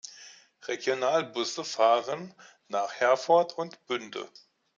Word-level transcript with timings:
Regionalbusse 0.67 1.63
fahren 1.63 2.33
nach 2.69 2.91
Herford 2.93 3.55
und 3.59 3.85
Bünde. 3.85 4.27